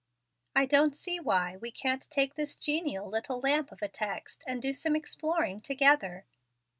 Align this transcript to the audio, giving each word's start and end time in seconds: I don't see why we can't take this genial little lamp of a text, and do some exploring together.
I 0.55 0.65
don't 0.65 0.95
see 0.95 1.19
why 1.19 1.57
we 1.57 1.69
can't 1.69 2.09
take 2.09 2.33
this 2.33 2.55
genial 2.57 3.07
little 3.07 3.39
lamp 3.39 3.71
of 3.71 3.83
a 3.83 3.87
text, 3.87 4.43
and 4.47 4.59
do 4.59 4.73
some 4.73 4.95
exploring 4.95 5.61
together. 5.61 6.25